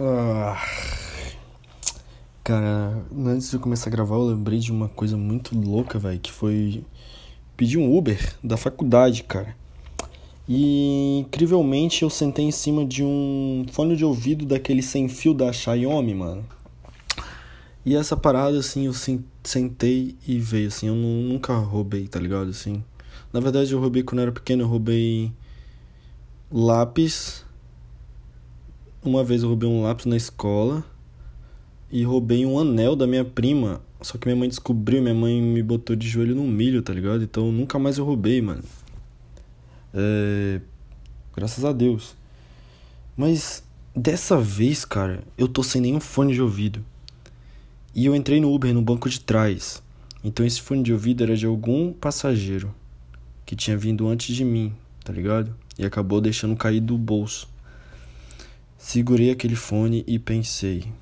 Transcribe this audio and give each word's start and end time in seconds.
Ah, 0.00 0.60
cara, 2.42 3.06
antes 3.16 3.48
de 3.52 3.60
começar 3.60 3.88
a 3.88 3.92
gravar, 3.92 4.16
eu 4.16 4.26
lembrei 4.26 4.58
de 4.58 4.72
uma 4.72 4.88
coisa 4.88 5.16
muito 5.16 5.56
louca, 5.56 6.00
velho, 6.00 6.18
que 6.18 6.32
foi 6.32 6.84
pedir 7.56 7.78
um 7.78 7.96
Uber 7.96 8.34
da 8.42 8.56
faculdade, 8.56 9.22
cara. 9.22 9.56
E 10.48 11.20
incrivelmente 11.20 12.02
eu 12.02 12.10
sentei 12.10 12.44
em 12.44 12.50
cima 12.50 12.84
de 12.84 13.04
um 13.04 13.66
fone 13.70 13.94
de 13.96 14.04
ouvido 14.04 14.44
daquele 14.44 14.82
sem 14.82 15.08
fio 15.08 15.32
da 15.32 15.52
Xiaomi, 15.52 16.12
mano. 16.12 16.44
E 17.86 17.94
essa 17.94 18.16
parada, 18.16 18.58
assim, 18.58 18.86
eu 18.86 18.92
sentei 19.44 20.16
e 20.26 20.40
veio, 20.40 20.66
assim, 20.66 20.88
eu 20.88 20.96
nunca 20.96 21.54
roubei, 21.56 22.08
tá 22.08 22.18
ligado? 22.18 22.50
Assim, 22.50 22.82
na 23.32 23.38
verdade 23.38 23.72
eu 23.72 23.78
roubei 23.78 24.02
quando 24.02 24.18
eu 24.18 24.22
era 24.24 24.32
pequeno, 24.32 24.64
eu 24.64 24.68
roubei 24.68 25.32
lápis 26.50 27.43
uma 29.08 29.24
vez 29.24 29.42
eu 29.42 29.48
roubei 29.48 29.68
um 29.68 29.82
lápis 29.82 30.06
na 30.06 30.16
escola 30.16 30.84
e 31.90 32.02
roubei 32.02 32.44
um 32.44 32.58
anel 32.58 32.96
da 32.96 33.06
minha 33.06 33.24
prima. 33.24 33.80
Só 34.00 34.18
que 34.18 34.26
minha 34.26 34.36
mãe 34.36 34.48
descobriu, 34.48 35.00
minha 35.00 35.14
mãe 35.14 35.40
me 35.40 35.62
botou 35.62 35.96
de 35.96 36.08
joelho 36.08 36.34
no 36.34 36.44
milho, 36.44 36.82
tá 36.82 36.92
ligado? 36.92 37.22
Então 37.22 37.50
nunca 37.50 37.78
mais 37.78 37.98
eu 37.98 38.04
roubei, 38.04 38.42
mano. 38.42 38.62
É... 39.92 40.60
Graças 41.36 41.64
a 41.64 41.72
Deus. 41.72 42.16
Mas 43.16 43.62
dessa 43.94 44.38
vez, 44.40 44.84
cara, 44.84 45.22
eu 45.38 45.48
tô 45.48 45.62
sem 45.62 45.80
nenhum 45.80 46.00
fone 46.00 46.34
de 46.34 46.42
ouvido. 46.42 46.84
E 47.94 48.06
eu 48.06 48.14
entrei 48.14 48.40
no 48.40 48.52
Uber 48.52 48.74
no 48.74 48.82
banco 48.82 49.08
de 49.08 49.20
trás. 49.20 49.82
Então 50.22 50.44
esse 50.44 50.60
fone 50.60 50.82
de 50.82 50.92
ouvido 50.92 51.22
era 51.22 51.36
de 51.36 51.46
algum 51.46 51.92
passageiro 51.92 52.74
que 53.46 53.54
tinha 53.54 53.76
vindo 53.76 54.08
antes 54.08 54.34
de 54.34 54.44
mim, 54.44 54.72
tá 55.04 55.12
ligado? 55.12 55.54
E 55.78 55.84
acabou 55.84 56.20
deixando 56.20 56.56
cair 56.56 56.80
do 56.80 56.98
bolso. 56.98 57.53
Segurei 58.84 59.30
aquele 59.30 59.56
fone 59.56 60.04
e 60.06 60.18
pensei: 60.18 60.92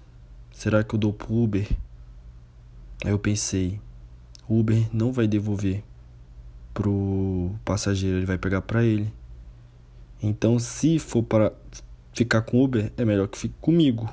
será 0.53 0.85
que 0.85 0.95
eu 0.95 0.99
dou 0.99 1.13
pro 1.13 1.35
Uber? 1.35 1.69
Aí 3.05 3.11
eu 3.11 3.19
pensei: 3.19 3.81
Uber 4.49 4.89
não 4.95 5.13
vai 5.13 5.27
devolver 5.27 5.83
pro 6.73 7.51
passageiro, 7.65 8.19
ele 8.19 8.25
vai 8.25 8.39
pegar 8.39 8.63
para 8.63 8.85
ele. 8.85 9.13
Então, 10.23 10.61
se 10.61 11.01
for 11.01 11.25
para 11.25 11.53
ficar 12.13 12.43
com 12.43 12.59
o 12.59 12.65
Uber, 12.65 12.93
é 12.97 13.05
melhor 13.05 13.27
que 13.27 13.37
fique 13.37 13.57
comigo. 13.61 14.09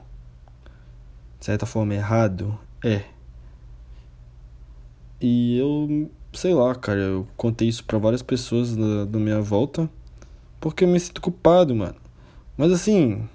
De 1.40 1.46
certa 1.46 1.68
forma, 1.68 1.94
errado? 1.94 2.58
É. 2.84 3.04
E 5.22 5.60
eu, 5.60 6.10
sei 6.34 6.56
lá, 6.56 6.74
cara, 6.74 7.02
eu 7.02 7.28
contei 7.38 7.68
isso 7.68 7.84
para 7.84 8.00
várias 8.00 8.24
pessoas 8.24 8.76
da, 8.76 9.06
da 9.06 9.20
minha 9.20 9.40
volta 9.40 9.88
porque 10.60 10.86
eu 10.86 10.88
me 10.88 11.00
sinto 11.00 11.22
culpado, 11.22 11.76
mano. 11.76 11.96
Mas 12.58 12.72
assim, 12.72 13.30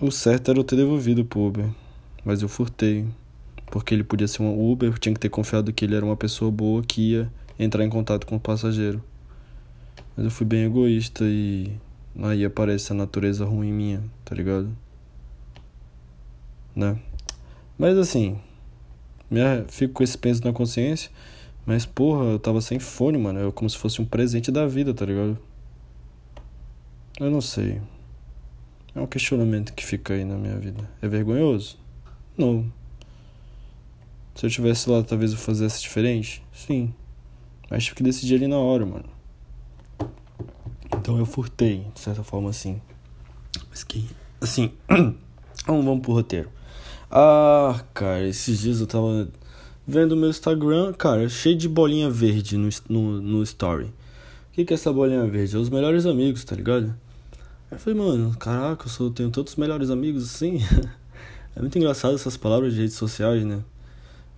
o 0.00 0.10
certo 0.10 0.50
era 0.50 0.58
eu 0.58 0.64
ter 0.64 0.76
devolvido 0.76 1.24
pro 1.24 1.40
Uber, 1.40 1.68
mas 2.24 2.42
eu 2.42 2.48
furtei. 2.48 3.06
Porque 3.70 3.94
ele 3.94 4.04
podia 4.04 4.26
ser 4.26 4.42
um 4.42 4.70
Uber, 4.70 4.90
eu 4.90 4.98
tinha 4.98 5.12
que 5.12 5.20
ter 5.20 5.28
confiado 5.28 5.72
que 5.72 5.84
ele 5.84 5.94
era 5.94 6.04
uma 6.04 6.16
pessoa 6.16 6.50
boa 6.50 6.82
que 6.82 7.12
ia 7.12 7.30
entrar 7.58 7.84
em 7.84 7.90
contato 7.90 8.26
com 8.26 8.36
o 8.36 8.40
passageiro. 8.40 9.02
Mas 10.16 10.24
eu 10.24 10.30
fui 10.30 10.46
bem 10.46 10.64
egoísta 10.64 11.24
e 11.24 11.72
aí 12.20 12.44
aparece 12.44 12.92
a 12.92 12.94
natureza 12.94 13.44
ruim 13.44 13.72
minha, 13.72 14.02
tá 14.24 14.34
ligado? 14.34 14.70
Né? 16.74 16.98
Mas 17.76 17.98
assim, 17.98 18.38
minha, 19.30 19.64
fico 19.68 19.94
com 19.94 20.02
esse 20.02 20.16
peso 20.16 20.42
na 20.44 20.52
consciência, 20.52 21.10
mas 21.66 21.84
porra, 21.84 22.24
eu 22.24 22.38
tava 22.38 22.60
sem 22.60 22.78
fone, 22.78 23.18
mano. 23.18 23.48
É 23.48 23.52
como 23.52 23.68
se 23.68 23.76
fosse 23.76 24.00
um 24.00 24.04
presente 24.04 24.50
da 24.50 24.66
vida, 24.66 24.94
tá 24.94 25.04
ligado? 25.04 25.38
Eu 27.20 27.30
não 27.30 27.40
sei. 27.40 27.80
É 28.98 29.00
um 29.00 29.06
questionamento 29.06 29.72
que 29.74 29.86
fica 29.86 30.12
aí 30.12 30.24
na 30.24 30.34
minha 30.36 30.58
vida. 30.58 30.90
É 31.00 31.06
vergonhoso? 31.06 31.78
Não. 32.36 32.68
Se 34.34 34.44
eu 34.44 34.50
tivesse 34.50 34.90
lá, 34.90 35.04
talvez 35.04 35.30
eu 35.30 35.38
fizesse 35.38 35.80
diferente? 35.80 36.44
Sim. 36.52 36.92
Mas 37.70 37.84
tive 37.84 37.94
que 37.94 38.02
decidir 38.02 38.34
ali 38.34 38.48
na 38.48 38.58
hora, 38.58 38.84
mano. 38.84 39.04
Então 40.96 41.16
eu 41.16 41.24
furtei, 41.24 41.86
de 41.94 42.00
certa 42.00 42.24
forma, 42.24 42.50
assim. 42.50 42.82
Mas 43.70 43.84
que. 43.84 44.04
Assim. 44.40 44.72
vamos, 45.64 45.84
vamos 45.84 46.00
pro 46.00 46.14
roteiro. 46.14 46.50
Ah, 47.08 47.80
cara, 47.94 48.26
esses 48.26 48.58
dias 48.58 48.80
eu 48.80 48.86
tava 48.88 49.28
vendo 49.86 50.16
meu 50.16 50.28
Instagram, 50.28 50.92
cara, 50.94 51.28
cheio 51.28 51.56
de 51.56 51.68
bolinha 51.68 52.10
verde 52.10 52.56
no, 52.56 52.68
no, 52.88 53.20
no 53.22 53.42
story. 53.44 53.84
O 53.84 53.92
que, 54.54 54.64
que 54.64 54.74
é 54.74 54.76
essa 54.76 54.92
bolinha 54.92 55.24
verde? 55.24 55.54
É 55.54 55.58
os 55.60 55.70
melhores 55.70 56.04
amigos, 56.04 56.42
tá 56.42 56.56
ligado? 56.56 56.92
Eu 57.70 57.78
falei, 57.78 57.98
mano, 57.98 58.34
caraca, 58.36 58.86
eu 58.86 58.90
sou, 58.90 59.10
tenho 59.10 59.30
tantos 59.30 59.56
melhores 59.56 59.90
amigos 59.90 60.24
assim. 60.24 60.58
é 61.54 61.60
muito 61.60 61.76
engraçado 61.76 62.14
essas 62.14 62.36
palavras 62.36 62.72
de 62.72 62.80
redes 62.80 62.96
sociais, 62.96 63.44
né? 63.44 63.62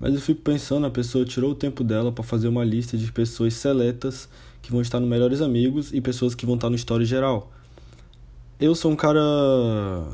Mas 0.01 0.15
eu 0.15 0.21
fico 0.21 0.41
pensando, 0.41 0.87
a 0.87 0.91
pessoa 0.91 1.25
tirou 1.25 1.53
o 1.53 1.55
tempo 1.55 1.85
dela 1.85 2.11
para 2.11 2.25
fazer 2.25 2.49
uma 2.49 2.65
lista 2.65 2.97
de 2.97 3.13
pessoas 3.13 3.55
seletas 3.55 4.29
que 4.63 4.73
vão 4.73 4.81
estar 4.81 4.99
no 4.99 5.07
Melhores 5.07 5.41
Amigos 5.41 5.93
e 5.93 6.01
pessoas 6.01 6.35
que 6.35 6.45
vão 6.45 6.57
estar 6.57 6.71
no 6.71 6.77
Story 6.77 7.05
geral. 7.05 7.53
Eu 8.59 8.75
sou 8.75 8.91
um 8.91 8.97
cara 8.97 9.21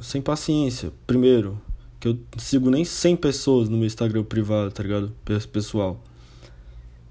sem 0.03 0.21
paciência. 0.21 0.93
Primeiro, 1.07 1.61
que 1.99 2.09
eu 2.09 2.19
sigo 2.37 2.71
nem 2.71 2.85
100 2.85 3.17
pessoas 3.17 3.69
no 3.69 3.77
meu 3.77 3.87
Instagram 3.87 4.25
privado, 4.25 4.71
tá 4.73 4.83
ligado? 4.83 5.13
Pessoal. 5.53 6.03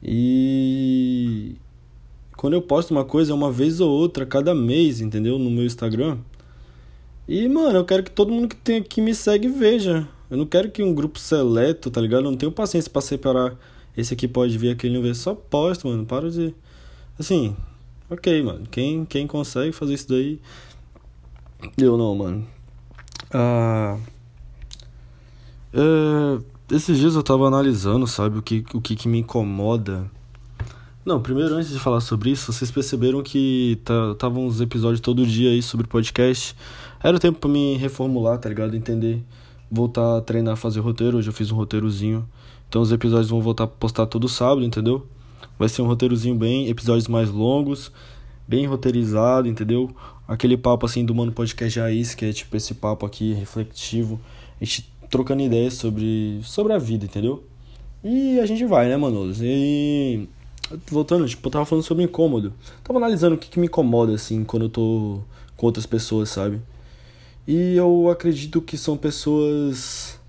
E 0.03 1.55
quando 2.45 2.53
eu 2.53 2.61
posto 2.61 2.91
uma 2.91 3.03
coisa 3.03 3.31
é 3.31 3.33
uma 3.33 3.51
vez 3.51 3.81
ou 3.81 3.89
outra, 3.89 4.23
cada 4.23 4.53
mês, 4.53 5.01
entendeu? 5.01 5.39
No 5.39 5.49
meu 5.49 5.65
Instagram. 5.65 6.19
E, 7.27 7.47
mano, 7.47 7.79
eu 7.79 7.83
quero 7.83 8.03
que 8.03 8.11
todo 8.11 8.31
mundo 8.31 8.49
que 8.49 8.55
tem 8.55 8.77
aqui 8.77 9.01
me 9.01 9.15
segue 9.15 9.47
veja. 9.47 10.07
Eu 10.29 10.37
não 10.37 10.45
quero 10.45 10.69
que 10.69 10.83
um 10.83 10.93
grupo 10.93 11.17
seleto, 11.17 11.89
tá 11.89 11.99
ligado? 11.99 12.23
Eu 12.23 12.29
não 12.29 12.37
tenho 12.37 12.51
paciência 12.51 12.87
para 12.91 13.01
separar. 13.01 13.57
Esse 13.97 14.13
aqui 14.13 14.27
pode 14.27 14.55
ver, 14.59 14.73
aquele 14.73 14.93
não 14.93 15.01
vê. 15.01 15.11
Só 15.15 15.33
posto, 15.33 15.87
mano. 15.87 16.05
Para 16.05 16.29
de. 16.29 16.53
Assim, 17.17 17.57
ok, 18.11 18.43
mano. 18.43 18.67
Quem, 18.69 19.05
quem 19.05 19.25
consegue 19.25 19.71
fazer 19.71 19.95
isso 19.95 20.09
daí. 20.09 20.39
Eu 21.75 21.97
não, 21.97 22.13
mano. 22.13 22.47
Ah. 23.33 23.97
É, 25.73 26.75
esses 26.75 26.99
dias 26.99 27.15
eu 27.15 27.23
tava 27.23 27.47
analisando, 27.47 28.05
sabe, 28.05 28.37
o 28.37 28.43
que, 28.43 28.63
o 28.71 28.79
que, 28.79 28.95
que 28.95 29.07
me 29.07 29.17
incomoda 29.17 30.11
não, 31.05 31.21
primeiro, 31.21 31.53
antes 31.53 31.69
de 31.69 31.79
falar 31.79 32.01
sobre 32.01 32.31
isso, 32.31 32.51
vocês 32.51 32.71
perceberam 32.71 33.21
que 33.21 33.77
estavam 33.79 34.15
tá, 34.15 34.27
uns 34.29 34.59
episódios 34.59 34.99
todo 34.99 35.23
dia 35.25 35.51
aí 35.51 35.61
sobre 35.61 35.85
podcast. 35.85 36.55
Era 37.03 37.15
o 37.15 37.19
tempo 37.19 37.37
para 37.39 37.49
me 37.49 37.77
reformular, 37.77 38.39
tá 38.39 38.49
ligado? 38.49 38.75
Entender. 38.75 39.23
Voltar 39.69 40.17
a 40.17 40.21
treinar, 40.21 40.55
fazer 40.57 40.79
roteiro. 40.79 41.17
Hoje 41.17 41.29
eu 41.29 41.33
fiz 41.33 41.51
um 41.51 41.55
roteirozinho. 41.55 42.27
Então 42.67 42.81
os 42.81 42.91
episódios 42.91 43.29
vão 43.29 43.39
voltar 43.39 43.65
a 43.65 43.67
postar 43.67 44.07
todo 44.07 44.27
sábado, 44.27 44.65
entendeu? 44.65 45.05
Vai 45.59 45.69
ser 45.69 45.83
um 45.83 45.85
roteirozinho 45.85 46.33
bem, 46.33 46.69
episódios 46.69 47.07
mais 47.07 47.29
longos, 47.29 47.91
bem 48.47 48.65
roteirizado, 48.65 49.47
entendeu? 49.47 49.95
Aquele 50.27 50.57
papo 50.57 50.87
assim 50.87 51.05
do 51.05 51.13
Mano 51.13 51.31
Podcast 51.31 51.79
Raiz, 51.79 52.15
que 52.15 52.25
é 52.25 52.33
tipo 52.33 52.57
esse 52.57 52.73
papo 52.73 53.05
aqui 53.05 53.31
reflexivo, 53.33 54.19
a 54.59 54.65
gente 54.65 54.91
trocando 55.07 55.43
ideias 55.43 55.75
sobre, 55.75 56.39
sobre 56.41 56.73
a 56.73 56.79
vida, 56.79 57.05
entendeu? 57.05 57.43
E 58.03 58.39
a 58.39 58.45
gente 58.45 58.65
vai, 58.65 58.89
né, 58.89 58.97
mano? 58.97 59.31
E 59.39 60.27
voltando, 60.87 61.27
tipo, 61.27 61.47
eu 61.47 61.51
tava 61.51 61.65
falando 61.65 61.83
sobre 61.83 62.03
incômodo. 62.03 62.53
Tava 62.83 62.99
analisando 62.99 63.35
o 63.35 63.37
que, 63.37 63.49
que 63.49 63.59
me 63.59 63.67
incomoda, 63.67 64.13
assim, 64.13 64.43
quando 64.43 64.63
eu 64.63 64.69
tô 64.69 65.19
com 65.55 65.65
outras 65.65 65.85
pessoas, 65.85 66.29
sabe? 66.29 66.61
E 67.47 67.75
eu 67.75 68.09
acredito 68.09 68.61
que 68.61 68.77
são 68.77 68.97
pessoas 68.97 70.19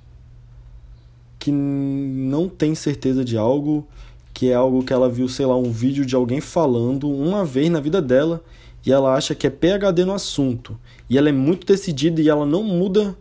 que 1.38 1.50
não 1.50 2.48
têm 2.48 2.74
certeza 2.74 3.24
de 3.24 3.38
algo, 3.38 3.86
que 4.34 4.50
é 4.50 4.54
algo 4.54 4.82
que 4.82 4.92
ela 4.92 5.08
viu, 5.08 5.28
sei 5.28 5.46
lá, 5.46 5.56
um 5.56 5.70
vídeo 5.70 6.04
de 6.04 6.14
alguém 6.14 6.40
falando 6.40 7.08
uma 7.08 7.44
vez 7.44 7.70
na 7.70 7.80
vida 7.80 8.02
dela 8.02 8.42
e 8.84 8.92
ela 8.92 9.14
acha 9.14 9.34
que 9.34 9.46
é 9.46 9.50
PhD 9.50 10.04
no 10.04 10.12
assunto. 10.12 10.78
E 11.08 11.16
ela 11.16 11.28
é 11.28 11.32
muito 11.32 11.66
decidida 11.66 12.20
e 12.20 12.28
ela 12.28 12.44
não 12.44 12.62
muda, 12.62 13.16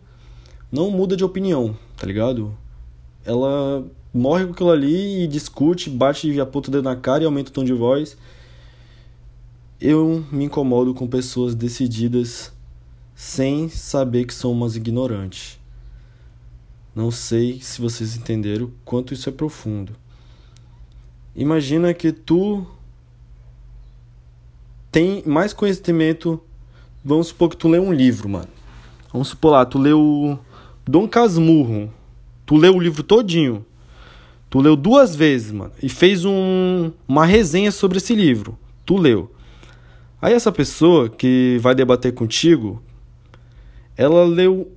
não 0.70 0.90
muda 0.90 1.16
de 1.16 1.24
opinião, 1.24 1.76
tá 1.96 2.06
ligado? 2.06 2.52
Ela 3.24 3.84
morre 4.16 4.46
com 4.46 4.52
aquilo 4.52 4.70
ali 4.70 5.24
e 5.24 5.26
discute, 5.28 5.90
bate 5.90 6.40
aponta 6.40 6.68
o 6.68 6.72
dedo 6.72 6.84
na 6.84 6.96
cara 6.96 7.22
e 7.22 7.26
aumenta 7.26 7.50
o 7.50 7.52
tom 7.52 7.64
de 7.64 7.72
voz. 7.72 8.16
Eu 9.80 10.24
me 10.32 10.44
incomodo 10.44 10.94
com 10.94 11.06
pessoas 11.06 11.54
decididas 11.54 12.52
sem 13.14 13.68
saber 13.68 14.24
que 14.24 14.34
são 14.34 14.52
umas 14.52 14.74
ignorantes. 14.74 15.58
Não 16.94 17.10
sei 17.10 17.60
se 17.60 17.80
vocês 17.80 18.16
entenderam 18.16 18.70
quanto 18.84 19.12
isso 19.12 19.28
é 19.28 19.32
profundo. 19.32 19.92
Imagina 21.34 21.92
que 21.92 22.10
tu 22.10 22.66
tem 24.90 25.22
mais 25.26 25.52
conhecimento. 25.52 26.40
Vamos 27.04 27.28
supor 27.28 27.50
que 27.50 27.56
tu 27.56 27.68
lê 27.68 27.78
um 27.78 27.92
livro, 27.92 28.30
mano. 28.30 28.48
Vamos 29.12 29.28
supor 29.28 29.52
lá, 29.52 29.66
tu 29.66 29.78
leu 29.78 30.38
Dom 30.86 31.06
Casmurro. 31.06 31.92
Tu 32.46 32.56
leu 32.56 32.74
o 32.74 32.80
livro 32.80 33.02
todinho. 33.02 33.64
Tu 34.48 34.60
leu 34.60 34.76
duas 34.76 35.14
vezes, 35.14 35.52
mano, 35.52 35.72
e 35.82 35.88
fez 35.88 36.24
um, 36.24 36.92
uma 37.06 37.26
resenha 37.26 37.72
sobre 37.72 37.98
esse 37.98 38.14
livro. 38.14 38.58
Tu 38.84 38.96
leu. 38.96 39.32
Aí 40.20 40.32
essa 40.32 40.52
pessoa 40.52 41.08
que 41.08 41.58
vai 41.60 41.74
debater 41.74 42.12
contigo, 42.12 42.82
ela 43.96 44.24
leu. 44.24 44.72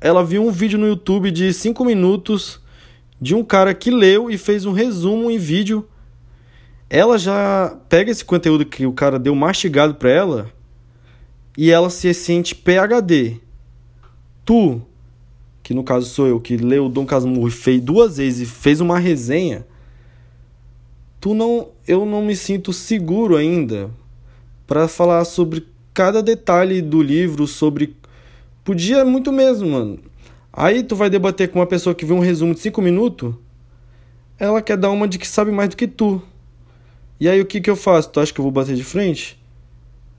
Ela 0.00 0.24
viu 0.24 0.46
um 0.46 0.50
vídeo 0.50 0.78
no 0.78 0.86
YouTube 0.86 1.30
de 1.30 1.52
5 1.52 1.84
minutos 1.84 2.60
de 3.20 3.34
um 3.34 3.44
cara 3.44 3.74
que 3.74 3.90
leu 3.90 4.30
e 4.30 4.38
fez 4.38 4.64
um 4.64 4.72
resumo 4.72 5.30
em 5.30 5.38
vídeo. 5.38 5.86
Ela 6.88 7.18
já 7.18 7.76
pega 7.88 8.10
esse 8.10 8.24
conteúdo 8.24 8.64
que 8.64 8.86
o 8.86 8.92
cara 8.92 9.18
deu 9.18 9.34
mastigado 9.34 9.94
pra 9.94 10.10
ela 10.10 10.50
e 11.56 11.70
ela 11.70 11.90
se 11.90 12.12
sente 12.14 12.54
PhD. 12.54 13.40
Tu, 14.44 14.80
que 15.70 15.74
no 15.74 15.84
caso 15.84 16.06
sou 16.06 16.26
eu, 16.26 16.40
que 16.40 16.56
leu 16.56 16.88
Dom 16.88 17.06
Casmurro 17.06 17.46
e 17.46 17.52
fez 17.52 17.80
duas 17.80 18.16
vezes 18.16 18.40
e 18.48 18.52
fez 18.52 18.80
uma 18.80 18.98
resenha, 18.98 19.64
tu 21.20 21.32
não, 21.32 21.68
eu 21.86 22.04
não 22.04 22.24
me 22.24 22.34
sinto 22.34 22.72
seguro 22.72 23.36
ainda 23.36 23.88
para 24.66 24.88
falar 24.88 25.24
sobre 25.24 25.64
cada 25.94 26.24
detalhe 26.24 26.82
do 26.82 27.00
livro, 27.00 27.46
sobre 27.46 27.94
podia 28.64 29.04
muito 29.04 29.30
mesmo, 29.30 29.70
mano. 29.70 30.00
Aí 30.52 30.82
tu 30.82 30.96
vai 30.96 31.08
debater 31.08 31.48
com 31.48 31.60
uma 31.60 31.66
pessoa 31.68 31.94
que 31.94 32.04
viu 32.04 32.16
um 32.16 32.20
resumo 32.20 32.52
de 32.52 32.58
5 32.58 32.82
minutos, 32.82 33.32
ela 34.40 34.60
quer 34.60 34.76
dar 34.76 34.90
uma 34.90 35.06
de 35.06 35.20
que 35.20 35.28
sabe 35.28 35.52
mais 35.52 35.68
do 35.68 35.76
que 35.76 35.86
tu. 35.86 36.20
E 37.20 37.28
aí 37.28 37.40
o 37.40 37.46
que 37.46 37.60
que 37.60 37.70
eu 37.70 37.76
faço? 37.76 38.10
Tu 38.10 38.18
acha 38.18 38.34
que 38.34 38.40
eu 38.40 38.42
vou 38.42 38.50
bater 38.50 38.74
de 38.74 38.82
frente? 38.82 39.40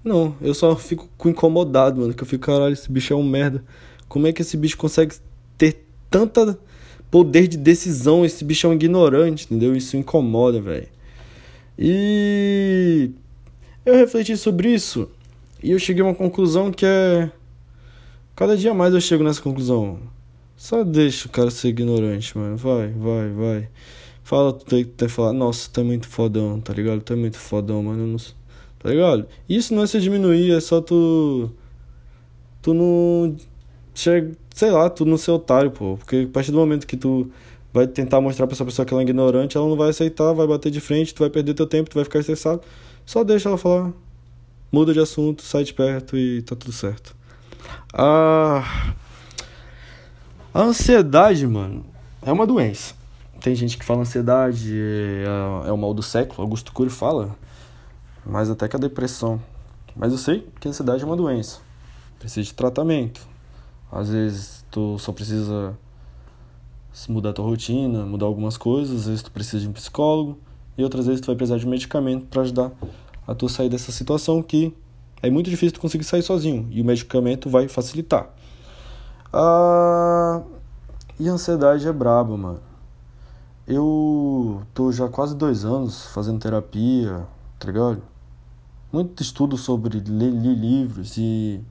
Não, 0.01 0.33
eu 0.41 0.53
só 0.53 0.77
fico 0.77 1.09
incomodado, 1.25 1.99
mano, 1.99 2.13
que 2.13 2.23
eu 2.23 2.27
fico, 2.27 2.45
caralho, 2.45 2.71
esse 2.71 2.89
bicho 2.89 3.11
é 3.11 3.17
um 3.17 3.23
merda. 3.27 3.61
Como 4.07 4.27
é 4.27 4.31
que 4.31 4.41
esse 4.41 4.55
bicho 4.55 4.77
consegue 4.77 5.13
ter 5.61 5.85
tanta 6.09 6.57
poder 7.11 7.47
de 7.47 7.57
decisão? 7.57 8.25
Esse 8.25 8.43
bicho 8.43 8.65
é 8.65 8.69
um 8.71 8.73
ignorante, 8.73 9.45
entendeu? 9.45 9.75
Isso 9.75 9.95
incomoda, 9.95 10.59
velho. 10.59 10.87
E 11.77 13.11
eu 13.85 13.95
refleti 13.95 14.35
sobre 14.35 14.73
isso 14.73 15.07
e 15.63 15.71
eu 15.71 15.79
cheguei 15.79 16.01
a 16.01 16.05
uma 16.07 16.15
conclusão 16.15 16.71
que 16.71 16.85
é. 16.85 17.31
Cada 18.35 18.57
dia 18.57 18.73
mais 18.73 18.93
eu 18.93 19.01
chego 19.01 19.23
nessa 19.23 19.41
conclusão. 19.41 19.99
Só 20.57 20.83
deixa 20.83 21.27
o 21.27 21.31
cara 21.31 21.51
ser 21.51 21.69
ignorante, 21.69 22.35
mano. 22.35 22.57
Vai, 22.57 22.89
vai, 22.89 23.29
vai. 23.29 23.69
Fala, 24.23 24.53
tu 24.53 24.65
tem 24.65 24.85
que 24.85 25.07
falar, 25.07 25.33
nossa, 25.33 25.69
tu 25.71 25.81
é 25.81 25.83
muito 25.83 26.07
fodão, 26.07 26.59
tá 26.59 26.73
ligado? 26.73 27.01
Tu 27.01 27.13
é 27.13 27.15
muito 27.15 27.37
fodão, 27.37 27.83
mano. 27.83 28.07
Não... 28.07 28.17
Tá 28.79 28.89
ligado? 28.89 29.27
Isso 29.47 29.75
não 29.75 29.83
é 29.83 29.87
se 29.87 29.99
diminuir, 29.99 30.51
é 30.51 30.59
só 30.59 30.81
tu. 30.81 31.51
Tu 32.61 32.73
não. 32.73 33.35
Chega, 34.01 34.35
sei 34.55 34.71
lá, 34.71 34.89
tu 34.89 35.05
não 35.05 35.15
ser 35.15 35.29
otário, 35.29 35.69
pô. 35.69 35.95
Porque 35.95 36.25
a 36.27 36.33
partir 36.33 36.51
do 36.51 36.57
momento 36.57 36.87
que 36.87 36.97
tu 36.97 37.29
vai 37.71 37.85
tentar 37.85 38.19
mostrar 38.19 38.47
pra 38.47 38.55
essa 38.55 38.65
pessoa 38.65 38.83
que 38.83 38.91
ela 38.91 39.03
é 39.03 39.05
ignorante, 39.05 39.55
ela 39.55 39.67
não 39.67 39.77
vai 39.77 39.91
aceitar, 39.91 40.33
vai 40.33 40.47
bater 40.47 40.71
de 40.71 40.81
frente, 40.81 41.13
tu 41.13 41.19
vai 41.19 41.29
perder 41.29 41.53
teu 41.53 41.67
tempo, 41.67 41.87
tu 41.87 41.93
vai 41.93 42.03
ficar 42.03 42.17
estressado. 42.17 42.61
Só 43.05 43.23
deixa 43.23 43.47
ela 43.47 43.59
falar. 43.59 43.93
Muda 44.71 44.91
de 44.91 44.99
assunto, 44.99 45.43
sai 45.43 45.63
de 45.63 45.71
perto 45.71 46.17
e 46.17 46.41
tá 46.41 46.55
tudo 46.55 46.71
certo. 46.71 47.15
Ah, 47.93 48.95
a 50.51 50.61
ansiedade, 50.63 51.45
mano, 51.45 51.85
é 52.23 52.31
uma 52.31 52.47
doença. 52.47 52.95
Tem 53.39 53.53
gente 53.53 53.77
que 53.77 53.85
fala 53.85 54.01
ansiedade 54.01 54.73
é, 54.75 55.67
é 55.67 55.71
o 55.71 55.77
mal 55.77 55.93
do 55.93 56.01
século, 56.01 56.41
Augusto 56.41 56.73
Cury 56.73 56.89
fala, 56.89 57.35
mais 58.25 58.49
até 58.49 58.67
que 58.67 58.75
a 58.75 58.79
depressão. 58.79 59.39
Mas 59.95 60.11
eu 60.11 60.17
sei 60.17 60.47
que 60.59 60.67
a 60.67 60.71
ansiedade 60.71 61.03
é 61.03 61.05
uma 61.05 61.15
doença. 61.15 61.59
Precisa 62.17 62.43
de 62.43 62.53
tratamento. 62.55 63.29
Às 63.91 64.09
vezes 64.09 64.65
tu 64.71 64.97
só 64.97 65.11
precisa 65.11 65.77
mudar 67.09 67.33
tua 67.33 67.45
rotina, 67.45 68.05
mudar 68.05 68.25
algumas 68.25 68.57
coisas, 68.57 69.01
às 69.01 69.05
vezes 69.07 69.23
tu 69.23 69.31
precisa 69.31 69.59
de 69.59 69.67
um 69.67 69.73
psicólogo 69.73 70.37
e 70.77 70.83
outras 70.83 71.05
vezes 71.05 71.21
tu 71.21 71.27
vai 71.27 71.35
precisar 71.35 71.57
de 71.57 71.67
medicamento 71.67 72.25
para 72.27 72.41
ajudar 72.41 72.71
a 73.27 73.35
tu 73.35 73.47
sair 73.49 73.69
dessa 73.69 73.91
situação 73.91 74.41
que 74.41 74.73
é 75.21 75.29
muito 75.29 75.49
difícil 75.49 75.73
tu 75.73 75.79
conseguir 75.79 76.03
sair 76.03 76.21
sozinho 76.21 76.67
e 76.71 76.81
o 76.81 76.85
medicamento 76.85 77.49
vai 77.49 77.67
facilitar. 77.67 78.29
Ah, 79.31 80.41
e 81.19 81.29
a 81.29 81.33
ansiedade 81.33 81.87
é 81.87 81.93
braba, 81.93 82.35
mano. 82.35 82.59
Eu 83.67 84.63
tô 84.73 84.91
já 84.91 85.07
quase 85.07 85.35
dois 85.35 85.63
anos 85.63 86.07
fazendo 86.07 86.39
terapia, 86.39 87.25
tá 87.59 87.67
ligado? 87.67 88.01
Muito 88.91 89.21
estudo 89.21 89.55
sobre 89.55 89.99
ler, 89.99 90.31
ler 90.31 90.55
livros 90.55 91.15
e 91.17 91.61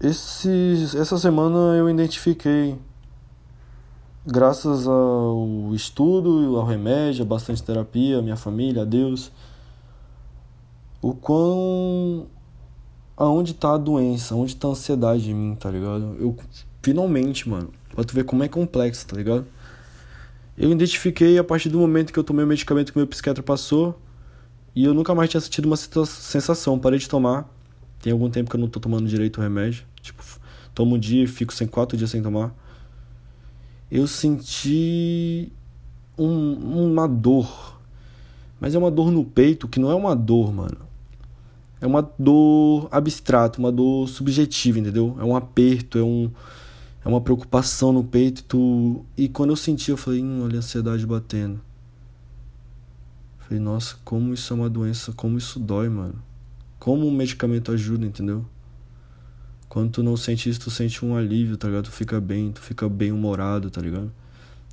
esse, 0.00 0.96
essa 0.96 1.18
semana 1.18 1.76
eu 1.76 1.88
identifiquei 1.90 2.78
graças 4.26 4.86
ao 4.86 5.70
estudo, 5.74 6.56
ao 6.56 6.64
remédio, 6.64 7.22
a 7.22 7.26
bastante 7.26 7.62
terapia, 7.62 8.18
a 8.18 8.22
minha 8.22 8.36
família, 8.36 8.82
a 8.82 8.84
Deus, 8.84 9.30
o 11.02 11.14
quão. 11.14 12.26
aonde 13.16 13.54
tá 13.54 13.74
a 13.74 13.78
doença, 13.78 14.34
onde 14.34 14.56
tá 14.56 14.68
a 14.68 14.70
ansiedade 14.70 15.30
em 15.30 15.34
mim, 15.34 15.54
tá 15.54 15.70
ligado? 15.70 16.16
Eu 16.18 16.36
finalmente, 16.82 17.48
mano, 17.48 17.70
pra 17.94 18.04
tu 18.04 18.14
ver 18.14 18.24
como 18.24 18.42
é 18.42 18.48
complexo, 18.48 19.06
tá 19.06 19.16
ligado? 19.16 19.46
Eu 20.56 20.70
identifiquei 20.70 21.38
a 21.38 21.44
partir 21.44 21.68
do 21.68 21.78
momento 21.78 22.12
que 22.12 22.18
eu 22.18 22.24
tomei 22.24 22.44
o 22.44 22.48
medicamento 22.48 22.92
que 22.92 22.98
meu 22.98 23.06
psiquiatra 23.06 23.42
passou 23.42 23.98
e 24.74 24.84
eu 24.84 24.94
nunca 24.94 25.14
mais 25.14 25.30
tinha 25.30 25.40
sentido 25.40 25.66
uma 25.66 25.76
sensação. 25.76 26.78
Parei 26.78 26.98
de 26.98 27.08
tomar. 27.08 27.48
Tem 28.02 28.12
algum 28.12 28.30
tempo 28.30 28.50
que 28.50 28.56
eu 28.56 28.60
não 28.60 28.68
tô 28.68 28.80
tomando 28.80 29.08
direito 29.08 29.38
o 29.38 29.40
remédio. 29.42 29.84
Tipo, 30.00 30.22
tomo 30.74 30.96
um 30.96 30.98
dia 30.98 31.24
e 31.24 31.26
fico 31.26 31.52
sem 31.52 31.66
quatro 31.66 31.96
dias 31.96 32.10
sem 32.10 32.22
tomar 32.22 32.54
eu 33.90 34.06
senti 34.06 35.52
um, 36.16 36.92
uma 36.92 37.08
dor. 37.08 37.78
Mas 38.60 38.74
é 38.74 38.78
uma 38.78 38.90
dor 38.90 39.10
no 39.10 39.24
peito 39.24 39.66
que 39.66 39.80
não 39.80 39.90
é 39.90 39.94
uma 39.94 40.14
dor, 40.14 40.52
mano. 40.52 40.78
É 41.80 41.86
uma 41.86 42.08
dor 42.18 42.88
abstrata, 42.90 43.58
uma 43.58 43.72
dor 43.72 44.06
subjetiva, 44.06 44.78
entendeu? 44.78 45.16
É 45.18 45.24
um 45.24 45.34
aperto, 45.34 45.98
é 45.98 46.02
um 46.02 46.30
é 47.02 47.08
uma 47.08 47.22
preocupação 47.22 47.94
no 47.94 48.04
peito, 48.04 48.44
tu 48.44 49.06
e 49.16 49.26
quando 49.26 49.48
eu 49.50 49.56
senti, 49.56 49.90
eu 49.90 49.96
falei, 49.96 50.22
hum, 50.22 50.44
olha 50.44 50.56
a 50.56 50.58
ansiedade 50.58 51.06
batendo. 51.06 51.58
Falei, 53.38 53.58
nossa, 53.58 53.96
como 54.04 54.34
isso 54.34 54.52
é 54.52 54.56
uma 54.56 54.68
doença, 54.68 55.10
como 55.12 55.38
isso 55.38 55.58
dói, 55.58 55.88
mano. 55.88 56.22
Como 56.80 57.06
o 57.06 57.12
medicamento 57.12 57.70
ajuda, 57.70 58.06
entendeu? 58.06 58.44
Quando 59.68 59.92
tu 59.92 60.02
não 60.02 60.16
sente 60.16 60.48
isso, 60.48 60.60
tu 60.60 60.70
sente 60.70 61.04
um 61.04 61.14
alívio, 61.14 61.58
tá 61.58 61.68
ligado? 61.68 61.84
Tu 61.84 61.92
fica 61.92 62.18
bem, 62.20 62.50
tu 62.50 62.60
fica 62.60 62.88
bem 62.88 63.12
humorado, 63.12 63.70
tá 63.70 63.82
ligado? 63.82 64.10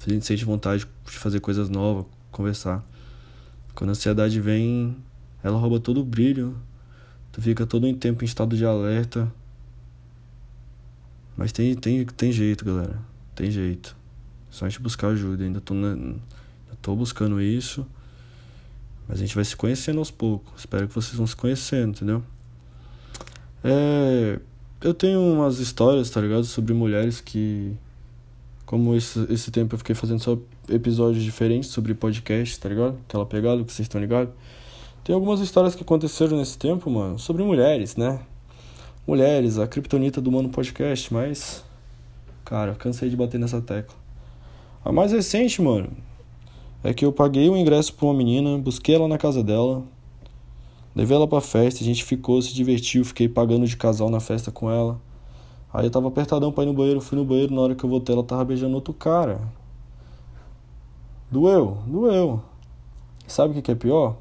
A 0.05 0.09
gente 0.09 0.25
sente 0.25 0.45
vontade 0.45 0.87
de 1.05 1.17
fazer 1.17 1.41
coisas 1.41 1.69
novas, 1.69 2.05
conversar. 2.31 2.83
Quando 3.75 3.89
a 3.89 3.91
ansiedade 3.91 4.39
vem, 4.39 4.95
ela 5.43 5.57
rouba 5.57 5.81
todo 5.81 5.99
o 5.99 6.05
brilho. 6.05 6.57
Tu 7.31 7.41
fica 7.41 7.65
todo 7.65 7.85
em 7.85 7.93
tempo 7.93 8.23
em 8.23 8.25
estado 8.25 8.55
de 8.55 8.65
alerta. 8.65 9.31
Mas 11.35 11.51
tem, 11.51 11.75
tem, 11.75 12.05
tem 12.05 12.31
jeito, 12.31 12.63
galera. 12.63 12.99
Tem 13.35 13.51
jeito. 13.51 13.95
Só 14.49 14.65
a 14.65 14.69
gente 14.69 14.81
buscar 14.81 15.09
ajuda. 15.09 15.43
Ainda 15.43 15.59
tô, 15.59 15.73
na, 15.73 15.91
ainda 15.91 16.21
tô 16.81 16.95
buscando 16.95 17.41
isso. 17.41 17.85
Mas 19.07 19.19
a 19.19 19.21
gente 19.21 19.35
vai 19.35 19.45
se 19.45 19.55
conhecendo 19.55 19.99
aos 19.99 20.11
poucos. 20.11 20.51
Espero 20.57 20.87
que 20.87 20.93
vocês 20.93 21.15
vão 21.15 21.27
se 21.27 21.35
conhecendo, 21.35 21.89
entendeu? 21.91 22.23
É 23.63 24.39
eu 24.81 24.93
tenho 24.93 25.19
umas 25.19 25.59
histórias, 25.59 26.09
tá 26.09 26.21
ligado? 26.21 26.43
Sobre 26.43 26.73
mulheres 26.73 27.19
que. 27.21 27.75
Como 28.65 28.95
esse, 28.95 29.25
esse 29.31 29.49
tempo 29.49 29.75
eu 29.75 29.79
fiquei 29.79 29.95
fazendo 29.95 30.19
só 30.19 30.37
episódios 30.69 31.23
diferentes 31.23 31.69
sobre 31.69 31.93
podcast, 31.93 32.59
tá 32.59 32.67
ligado? 32.67 32.97
Aquela 33.07 33.25
pegada 33.25 33.63
que 33.63 33.71
vocês 33.71 33.85
estão 33.85 33.99
ligados. 33.99 34.33
Tem 35.05 35.15
algumas 35.15 35.39
histórias 35.39 35.73
que 35.73 35.83
aconteceram 35.83 36.37
nesse 36.37 36.57
tempo, 36.57 36.89
mano, 36.89 37.17
sobre 37.17 37.43
mulheres, 37.43 37.95
né? 37.95 38.19
Mulheres, 39.07 39.57
a 39.57 39.65
criptonita 39.65 40.19
do 40.19 40.31
Mano 40.31 40.49
Podcast, 40.49 41.13
mas. 41.13 41.63
Cara, 42.43 42.75
cansei 42.75 43.09
de 43.09 43.15
bater 43.15 43.39
nessa 43.39 43.61
tecla. 43.61 43.95
A 44.83 44.91
mais 44.91 45.11
recente, 45.11 45.61
mano, 45.61 45.89
é 46.89 46.93
que 46.93 47.05
eu 47.05 47.11
paguei 47.11 47.49
o 47.49 47.57
ingresso 47.57 47.93
pra 47.93 48.05
uma 48.05 48.13
menina, 48.13 48.57
busquei 48.57 48.95
ela 48.95 49.07
na 49.07 49.17
casa 49.17 49.43
dela, 49.43 49.83
Levei 50.97 51.15
ela 51.15 51.27
pra 51.27 51.39
festa, 51.39 51.83
a 51.83 51.85
gente 51.85 52.03
ficou, 52.03 52.41
se 52.41 52.51
divertiu, 52.55 53.05
fiquei 53.05 53.29
pagando 53.29 53.67
de 53.67 53.77
casal 53.77 54.09
na 54.09 54.19
festa 54.19 54.49
com 54.49 54.67
ela. 54.67 54.99
Aí 55.71 55.85
eu 55.85 55.91
tava 55.91 56.07
apertadão 56.07 56.51
pra 56.51 56.63
ir 56.63 56.65
no 56.65 56.73
banheiro, 56.73 56.99
fui 56.99 57.15
no 57.15 57.23
banheiro, 57.23 57.53
na 57.53 57.61
hora 57.61 57.75
que 57.75 57.83
eu 57.83 57.89
voltei 57.89 58.15
ela 58.15 58.23
tava 58.23 58.43
beijando 58.43 58.73
outro 58.73 58.95
cara. 58.95 59.39
Doeu, 61.29 61.77
doeu. 61.85 62.41
Sabe 63.27 63.51
o 63.51 63.53
que, 63.53 63.61
que 63.61 63.69
é 63.69 63.75
pior? 63.75 64.17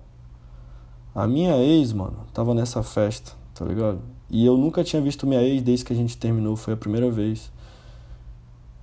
A 1.14 1.26
minha 1.26 1.56
ex, 1.56 1.94
mano, 1.94 2.18
tava 2.34 2.52
nessa 2.52 2.82
festa, 2.82 3.32
tá 3.54 3.64
ligado? 3.64 4.00
E 4.28 4.44
eu 4.44 4.58
nunca 4.58 4.84
tinha 4.84 5.00
visto 5.00 5.26
minha 5.26 5.40
ex 5.40 5.62
desde 5.62 5.82
que 5.82 5.94
a 5.94 5.96
gente 5.96 6.18
terminou, 6.18 6.56
foi 6.56 6.74
a 6.74 6.76
primeira 6.76 7.10
vez. 7.10 7.50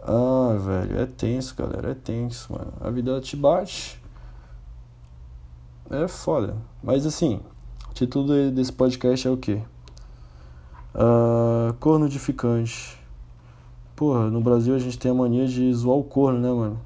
Ah, 0.05 0.57
velho, 0.59 0.99
é 0.99 1.05
tenso, 1.05 1.55
galera, 1.55 1.91
é 1.91 1.93
tenso, 1.93 2.51
mano. 2.51 2.73
A 2.81 2.89
vida 2.89 3.21
te 3.21 3.39
É 5.89 6.07
foda. 6.09 6.57
Mas 6.83 7.05
assim, 7.05 7.39
o 7.89 7.93
título 7.93 8.51
desse 8.51 8.73
podcast 8.73 9.25
é 9.25 9.31
o 9.31 9.37
quê? 9.37 9.61
Uh, 10.93 11.73
corno 11.79 12.05
edificante. 12.05 12.99
Porra, 13.95 14.29
no 14.29 14.41
Brasil 14.41 14.75
a 14.75 14.79
gente 14.79 14.99
tem 14.99 15.09
a 15.09 15.13
mania 15.13 15.47
de 15.47 15.73
zoar 15.73 15.97
o 15.97 16.03
corno, 16.03 16.37
né, 16.37 16.51
mano? 16.51 16.81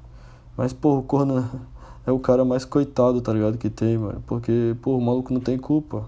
Mas, 0.56 0.72
porra, 0.72 1.00
o 1.00 1.02
corno 1.02 1.50
é 2.06 2.12
o 2.12 2.20
cara 2.20 2.44
mais 2.44 2.64
coitado, 2.64 3.20
tá 3.20 3.32
ligado? 3.32 3.58
Que 3.58 3.68
tem, 3.68 3.98
mano. 3.98 4.22
Porque, 4.28 4.76
porra, 4.80 4.98
o 4.98 5.00
maluco 5.04 5.34
não 5.34 5.40
tem 5.40 5.58
culpa. 5.58 6.04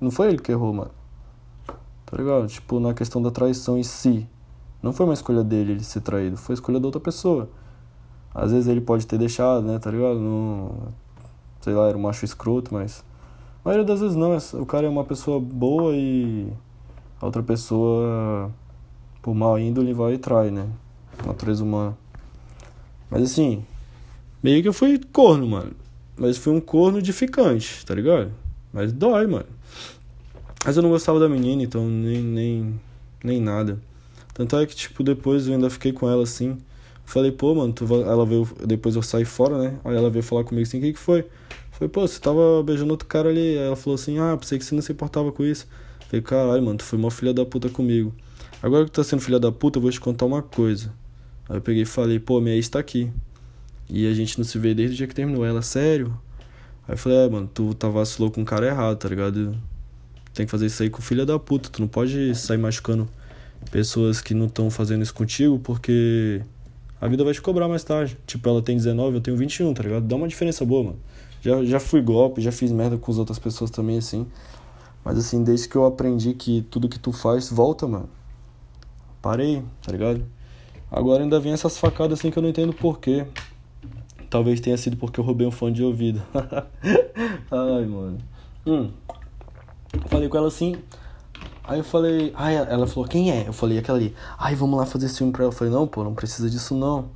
Não 0.00 0.10
foi 0.10 0.28
ele 0.28 0.38
que 0.38 0.50
errou, 0.50 0.72
mano. 0.72 0.90
Tá 2.06 2.16
ligado? 2.16 2.46
Tipo, 2.46 2.80
na 2.80 2.94
questão 2.94 3.20
da 3.20 3.30
traição 3.30 3.76
em 3.76 3.82
si. 3.82 4.26
Não 4.82 4.92
foi 4.92 5.06
uma 5.06 5.14
escolha 5.14 5.44
dele 5.44 5.72
ele 5.72 5.84
ser 5.84 6.00
traído, 6.00 6.36
foi 6.36 6.54
escolha 6.54 6.80
da 6.80 6.86
outra 6.86 7.00
pessoa. 7.00 7.48
Às 8.34 8.50
vezes 8.50 8.66
ele 8.66 8.80
pode 8.80 9.06
ter 9.06 9.18
deixado, 9.18 9.64
né, 9.64 9.78
tá 9.78 9.90
ligado? 9.90 10.18
Não, 10.18 10.92
sei 11.60 11.74
lá, 11.74 11.88
era 11.88 11.96
um 11.96 12.00
macho 12.00 12.24
escroto, 12.24 12.74
mas. 12.74 13.04
A 13.64 13.68
maioria 13.68 13.86
das 13.86 14.00
vezes 14.00 14.16
não, 14.16 14.36
o 14.60 14.66
cara 14.66 14.86
é 14.86 14.90
uma 14.90 15.04
pessoa 15.04 15.38
boa 15.38 15.94
e 15.94 16.52
a 17.20 17.26
outra 17.26 17.42
pessoa, 17.42 18.50
por 19.22 19.34
mal 19.34 19.56
índole, 19.58 19.92
vai 19.94 20.14
e 20.14 20.18
trai, 20.18 20.50
né? 20.50 20.68
Natureza 21.24 21.62
humana. 21.62 21.96
Mas 23.08 23.22
assim, 23.22 23.64
meio 24.42 24.62
que 24.62 24.68
eu 24.68 24.72
fui 24.72 24.98
corno, 25.12 25.46
mano. 25.46 25.72
Mas 26.16 26.36
fui 26.36 26.52
um 26.52 26.60
corno 26.60 26.98
edificante, 26.98 27.86
tá 27.86 27.94
ligado? 27.94 28.32
Mas 28.72 28.92
dói, 28.92 29.26
mano. 29.28 29.46
Mas 30.64 30.76
eu 30.76 30.82
não 30.82 30.90
gostava 30.90 31.20
da 31.20 31.28
menina, 31.28 31.62
então 31.62 31.86
nem, 31.86 32.22
nem, 32.22 32.80
nem 33.22 33.40
nada. 33.40 33.78
Tanto 34.34 34.56
é 34.56 34.66
que, 34.66 34.74
tipo, 34.74 35.02
depois 35.02 35.46
eu 35.46 35.54
ainda 35.54 35.68
fiquei 35.68 35.92
com 35.92 36.08
ela 36.08 36.22
assim. 36.22 36.58
Falei, 37.04 37.30
pô, 37.30 37.54
mano, 37.54 37.72
tu 37.72 37.84
ela 37.94 38.24
veio. 38.24 38.48
Depois 38.66 38.96
eu 38.96 39.02
saí 39.02 39.24
fora, 39.24 39.58
né? 39.58 39.78
Aí 39.84 39.94
ela 39.94 40.08
veio 40.08 40.22
falar 40.22 40.44
comigo 40.44 40.66
assim: 40.66 40.78
o 40.78 40.80
que, 40.80 40.92
que 40.94 40.98
foi? 40.98 41.26
Falei, 41.72 41.88
pô, 41.88 42.06
você 42.06 42.18
tava 42.20 42.62
beijando 42.62 42.90
outro 42.90 43.06
cara 43.06 43.28
ali. 43.28 43.58
Aí 43.58 43.66
ela 43.66 43.76
falou 43.76 43.94
assim: 43.94 44.18
ah, 44.18 44.36
pensei 44.38 44.58
que 44.58 44.64
você 44.64 44.74
não 44.74 44.82
se 44.82 44.92
importava 44.92 45.30
com 45.32 45.44
isso. 45.44 45.66
Falei, 46.08 46.22
caralho, 46.22 46.62
mano, 46.62 46.78
tu 46.78 46.84
foi 46.84 46.98
uma 46.98 47.10
filha 47.10 47.34
da 47.34 47.44
puta 47.44 47.68
comigo. 47.68 48.14
Agora 48.62 48.84
que 48.84 48.90
tu 48.90 48.96
tá 48.96 49.04
sendo 49.04 49.20
filha 49.20 49.40
da 49.40 49.50
puta, 49.50 49.78
eu 49.78 49.82
vou 49.82 49.90
te 49.90 50.00
contar 50.00 50.24
uma 50.24 50.42
coisa. 50.42 50.92
Aí 51.48 51.56
eu 51.56 51.60
peguei 51.60 51.82
e 51.82 51.86
falei, 51.86 52.18
pô, 52.18 52.40
minha 52.40 52.54
ex 52.54 52.68
tá 52.68 52.78
aqui. 52.78 53.10
E 53.90 54.06
a 54.06 54.14
gente 54.14 54.38
não 54.38 54.44
se 54.44 54.58
vê 54.58 54.74
desde 54.74 54.94
o 54.94 54.96
dia 54.98 55.06
que 55.06 55.14
terminou. 55.14 55.44
Ela, 55.44 55.60
sério? 55.62 56.16
Aí 56.86 56.94
eu 56.94 56.98
falei, 56.98 57.18
é, 57.18 57.28
mano, 57.28 57.50
tu 57.52 57.74
tá 57.74 57.88
vacilou 57.88 58.30
com 58.30 58.40
um 58.40 58.44
cara 58.44 58.66
errado, 58.66 58.96
tá 58.96 59.08
ligado? 59.08 59.56
Tem 60.32 60.46
que 60.46 60.50
fazer 60.50 60.66
isso 60.66 60.82
aí 60.82 60.88
com 60.88 61.02
filha 61.02 61.26
da 61.26 61.38
puta. 61.38 61.68
Tu 61.68 61.80
não 61.80 61.88
pode 61.88 62.34
sair 62.34 62.58
machucando 62.58 63.08
pessoas 63.70 64.20
que 64.20 64.34
não 64.34 64.46
estão 64.46 64.70
fazendo 64.70 65.02
isso 65.02 65.14
contigo 65.14 65.58
porque 65.58 66.42
a 67.00 67.08
vida 67.08 67.24
vai 67.24 67.32
te 67.32 67.40
cobrar 67.42 67.68
mais 67.68 67.82
tarde. 67.82 68.16
Tipo, 68.26 68.48
ela 68.48 68.62
tem 68.62 68.76
19, 68.76 69.16
eu 69.16 69.20
tenho 69.20 69.36
21, 69.36 69.74
tá 69.74 69.82
ligado? 69.82 70.06
Dá 70.06 70.16
uma 70.16 70.28
diferença 70.28 70.64
boa, 70.64 70.84
mano. 70.84 70.98
Já, 71.40 71.64
já 71.64 71.80
fui 71.80 72.00
golpe, 72.00 72.40
já 72.40 72.52
fiz 72.52 72.70
merda 72.70 72.96
com 72.96 73.10
as 73.10 73.18
outras 73.18 73.38
pessoas 73.38 73.70
também, 73.70 73.98
assim. 73.98 74.26
Mas 75.04 75.18
assim, 75.18 75.42
desde 75.42 75.68
que 75.68 75.74
eu 75.74 75.84
aprendi 75.84 76.32
que 76.34 76.62
tudo 76.70 76.88
que 76.88 76.98
tu 76.98 77.12
faz 77.12 77.50
volta, 77.50 77.88
mano. 77.88 78.08
Parei, 79.20 79.62
tá 79.82 79.90
ligado? 79.90 80.24
Agora 80.90 81.22
ainda 81.22 81.40
vem 81.40 81.52
essas 81.52 81.76
facadas 81.76 82.18
assim 82.18 82.30
que 82.30 82.38
eu 82.38 82.42
não 82.42 82.50
entendo 82.50 82.72
porquê. 82.72 83.26
Talvez 84.30 84.60
tenha 84.60 84.76
sido 84.76 84.96
porque 84.96 85.18
eu 85.18 85.24
roubei 85.24 85.46
um 85.46 85.50
fone 85.50 85.74
de 85.74 85.82
ouvido. 85.82 86.22
Ai, 87.50 87.84
mano. 87.86 88.18
Hum. 88.66 88.90
Falei 90.06 90.28
com 90.28 90.36
ela 90.36 90.48
assim. 90.48 90.76
Aí 91.72 91.78
eu 91.78 91.84
falei, 91.84 92.34
ai, 92.36 92.54
ela 92.54 92.86
falou, 92.86 93.08
quem 93.08 93.30
é? 93.30 93.48
Eu 93.48 93.52
falei, 93.54 93.78
aquela 93.78 93.96
ali. 93.96 94.14
Ai, 94.38 94.54
vamos 94.54 94.78
lá 94.78 94.84
fazer 94.84 95.06
esse 95.06 95.16
filme 95.16 95.32
pra 95.32 95.44
ela. 95.44 95.50
Eu 95.50 95.56
falei, 95.56 95.72
não, 95.72 95.86
pô, 95.86 96.04
não 96.04 96.12
precisa 96.12 96.50
disso 96.50 96.74
não. 96.74 97.06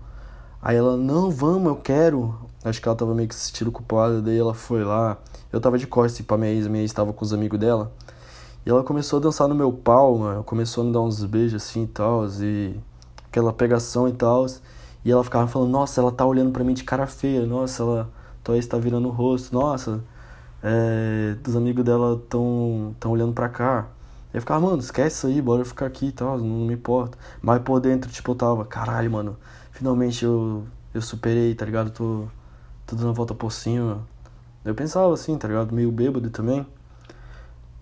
Aí 0.63 0.75
ela, 0.75 0.97
não, 0.97 1.31
vamos, 1.31 1.67
eu 1.67 1.77
quero. 1.77 2.35
Acho 2.65 2.81
que 2.81 2.89
ela 2.89 2.97
tava 2.97 3.15
meio 3.15 3.29
que 3.29 3.35
se 3.35 3.49
sentindo 3.49 3.71
culpada, 3.71 4.23
daí 4.23 4.39
ela 4.39 4.55
foi 4.55 4.83
lá. 4.83 5.19
Eu 5.53 5.61
tava 5.61 5.77
de 5.77 5.87
costas 5.87 6.25
pra 6.25 6.39
minha 6.39 6.51
ex, 6.53 6.67
minha 6.69 6.83
ex 6.83 6.91
tava 6.91 7.13
com 7.13 7.23
os 7.23 7.35
amigos 7.35 7.61
dela. 7.61 7.93
E 8.65 8.71
ela 8.71 8.83
começou 8.83 9.19
a 9.19 9.23
dançar 9.23 9.47
no 9.47 9.55
meu 9.55 9.71
pau, 9.71 10.17
mano. 10.17 10.43
Começou 10.43 10.85
a 10.85 10.87
me 10.87 10.93
dar 10.93 11.03
uns 11.03 11.23
beijos 11.23 11.63
assim 11.63 11.83
e 11.83 11.89
tal. 11.89 12.27
E 12.41 12.81
aquela 13.29 13.53
pegação 13.53 14.09
e 14.09 14.13
tal. 14.13 14.47
E 15.05 15.13
ela 15.13 15.23
ficava 15.23 15.47
falando, 15.47 15.71
nossa, 15.71 16.01
ela 16.01 16.11
tá 16.11 16.25
olhando 16.25 16.51
pra 16.51 16.65
mim 16.65 16.73
de 16.73 16.83
cara 16.83 17.07
feia. 17.07 17.45
Nossa, 17.45 17.83
ela 17.83 18.11
tua 18.43 18.57
ex 18.57 18.67
tá 18.67 18.79
virando 18.79 19.09
o 19.09 19.11
rosto. 19.11 19.53
Nossa, 19.53 20.03
é, 20.63 21.37
os 21.47 21.55
amigos 21.55 21.85
dela 21.85 22.23
tão, 22.31 22.97
tão 22.99 23.13
olhando 23.13 23.35
pra 23.35 23.51
cá. 23.51 23.89
Eu 24.33 24.41
ficava, 24.41 24.61
mano, 24.61 24.79
esquece 24.79 25.17
isso 25.17 25.27
aí, 25.27 25.41
bora 25.41 25.65
ficar 25.65 25.87
aqui 25.87 26.07
e 26.07 26.13
tal, 26.13 26.39
não 26.39 26.67
me 26.67 26.75
importa. 26.75 27.17
Mas 27.41 27.63
por 27.63 27.81
dentro, 27.81 28.11
tipo, 28.11 28.33
eu 28.33 28.35
tava, 28.35 28.65
caralho, 28.65 29.11
mano, 29.11 29.37
finalmente 29.71 30.25
eu, 30.25 30.65
eu 30.93 31.01
superei, 31.01 31.55
tá 31.55 31.65
ligado? 31.65 31.91
Tô, 31.91 32.25
tô 32.87 32.97
dando 32.97 33.11
a 33.11 33.13
volta 33.13 33.35
por 33.35 33.53
cima. 33.53 34.07
Eu 34.65 34.75
pensava 34.75 35.13
assim, 35.15 35.39
tá 35.39 35.49
ligado? 35.49 35.75
Meio 35.75 35.91
bêbado 35.93 36.29
também. 36.31 36.67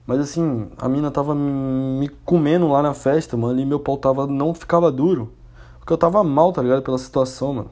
Mas 0.07 0.21
assim, 0.21 0.71
a 0.79 0.89
mina 0.89 1.11
tava 1.11 1.35
me 1.35 2.09
comendo 2.25 2.69
lá 2.69 2.83
na 2.83 2.93
festa, 2.93 3.37
mano, 3.37 3.59
e 3.59 3.65
meu 3.65 3.81
pau 3.81 3.97
tava, 3.97 4.27
não 4.27 4.55
ficava 4.55 4.93
duro. 4.93 5.33
Porque 5.79 5.93
eu 5.93 5.99
tava 5.99 6.23
mal, 6.23 6.53
tá 6.53 6.63
ligado? 6.63 6.83
Pela 6.83 6.99
situação, 6.99 7.55
mano. 7.55 7.71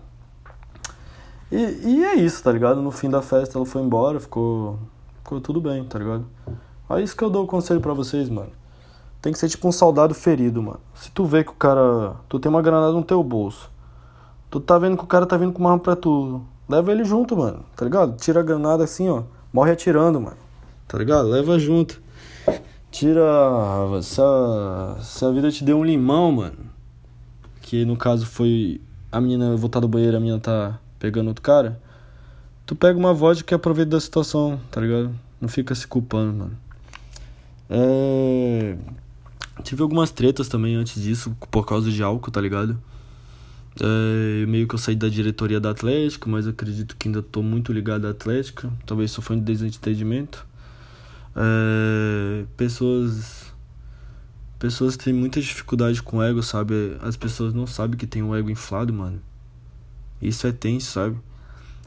E, 1.51 1.57
e 1.57 2.05
é 2.05 2.15
isso, 2.15 2.43
tá 2.43 2.51
ligado? 2.51 2.81
No 2.81 2.91
fim 2.91 3.11
da 3.11 3.21
festa 3.21 3.59
ela 3.59 3.67
foi 3.67 3.83
embora, 3.83 4.19
ficou, 4.19 4.79
ficou 5.23 5.41
tudo 5.41 5.61
bem, 5.61 5.85
tá 5.85 5.99
ligado? 5.99 6.27
Aí 6.89 7.05
isso 7.05 7.15
que 7.15 7.23
eu 7.23 7.29
dou 7.29 7.45
o 7.45 7.47
conselho 7.47 7.81
para 7.81 7.93
vocês, 7.93 8.31
mano. 8.31 8.51
Tem 9.23 9.33
que 9.33 9.39
ser 9.39 9.49
tipo 9.49 9.69
um 9.69 9.73
soldado 9.73 10.13
ferido, 10.15 10.61
mano. 10.61 10.81
Se 10.95 11.09
tu 11.13 11.25
vê 11.25 11.45
que 11.45 11.53
o 11.53 11.55
cara. 11.55 12.17
Tu 12.29 12.41
tem 12.41 12.51
uma 12.51 12.61
granada 12.61 12.93
no 12.93 13.05
teu 13.05 13.23
bolso. 13.23 13.71
Tu 14.51 14.59
tá 14.59 14.77
vendo 14.79 14.97
que 14.97 15.05
o 15.05 15.07
cara 15.07 15.25
tá 15.25 15.37
vindo 15.37 15.53
com 15.53 15.61
uma 15.61 15.71
arma 15.71 15.83
pra 15.83 15.95
tu. 15.95 16.43
Leva 16.69 16.91
ele 16.91 17.05
junto, 17.05 17.37
mano. 17.37 17.65
Tá 17.77 17.85
ligado? 17.85 18.17
Tira 18.17 18.41
a 18.41 18.43
granada 18.43 18.83
assim, 18.83 19.09
ó. 19.09 19.23
Morre 19.53 19.71
atirando, 19.71 20.21
mano. 20.21 20.37
Tá 20.89 20.99
ligado? 20.99 21.29
Leva 21.29 21.57
junto. 21.57 22.03
Tira. 22.91 23.23
Se 24.03 24.21
a, 24.21 24.97
se 25.01 25.25
a 25.25 25.31
vida 25.31 25.53
te 25.53 25.63
deu 25.63 25.79
um 25.79 25.85
limão, 25.85 26.33
mano. 26.33 26.59
Que 27.61 27.85
no 27.85 27.97
caso 27.97 28.27
foi 28.27 28.81
a 29.13 29.21
menina 29.21 29.55
voltar 29.57 29.79
do 29.79 29.87
banheiro, 29.87 30.17
a 30.17 30.21
menina 30.21 30.41
tá 30.41 30.81
pegando 30.99 31.29
outro 31.29 31.43
cara. 31.43 31.81
Tu 32.67 32.75
pega 32.75 32.99
uma 32.99 33.15
vodka 33.15 33.55
e 33.55 33.57
aproveita 33.57 33.93
da 33.93 34.01
situação, 34.01 34.59
tá 34.71 34.81
ligado? 34.81 35.15
Não 35.41 35.49
fica 35.49 35.75
se 35.75 35.87
culpando, 35.87 36.33
mano. 36.33 36.57
É... 37.71 38.77
Tive 39.63 39.83
algumas 39.83 40.11
tretas 40.11 40.49
também 40.49 40.77
antes 40.77 41.01
disso, 41.01 41.37
por 41.51 41.67
causa 41.67 41.91
de 41.91 42.03
álcool, 42.03 42.31
tá 42.31 42.41
ligado? 42.41 42.79
É, 43.81 44.47
meio 44.47 44.67
que 44.67 44.75
eu 44.75 44.79
saí 44.79 44.95
da 44.95 45.09
diretoria 45.09 45.61
da 45.61 45.71
Atlética, 45.71 46.29
mas 46.29 46.47
acredito 46.47 46.97
que 46.97 47.09
ainda 47.09 47.23
tô 47.23 47.43
muito 47.43 47.73
ligado 47.73 48.07
à 48.07 48.11
Atlética. 48.11 48.71
Talvez 48.87 49.11
só 49.11 49.23
foi 49.23 49.37
um 49.37 49.41
desentendimento. 49.41 50.47
É, 51.37 52.45
pessoas 52.57 53.53
pessoas 54.59 54.97
têm 54.97 55.13
muita 55.13 55.41
dificuldade 55.41 56.03
com 56.03 56.23
ego, 56.23 56.43
sabe? 56.43 56.97
As 57.01 57.17
pessoas 57.17 57.53
não 57.53 57.67
sabem 57.67 57.99
que 57.99 58.07
tem 58.07 58.23
um 58.23 58.35
ego 58.35 58.49
inflado, 58.49 58.93
mano. 58.93 59.21
Isso 60.21 60.47
é 60.47 60.53
tenso, 60.53 60.93
sabe? 60.93 61.17